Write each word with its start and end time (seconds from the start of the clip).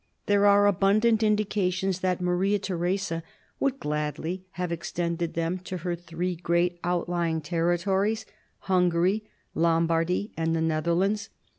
There 0.25 0.47
are 0.47 0.65
abundant 0.65 1.21
indications 1.21 1.99
that 1.99 2.19
Maria 2.19 2.57
Theresa 2.57 3.21
would 3.59 3.79
gladly 3.79 4.43
have 4.53 4.71
extended 4.71 5.35
them 5.35 5.59
to 5.59 5.77
her 5.77 5.95
three 5.95 6.35
great 6.35 6.79
outlying 6.83 7.39
territories, 7.39 8.25
Hungary, 8.61 9.25
Lombardy, 9.53 10.31
and 10.35 10.55
the 10.55 10.61
Netherlands. 10.61 11.29